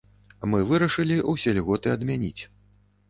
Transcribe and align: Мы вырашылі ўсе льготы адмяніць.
Мы 0.53 0.61
вырашылі 0.71 1.19
ўсе 1.33 1.55
льготы 1.59 1.93
адмяніць. 1.97 2.41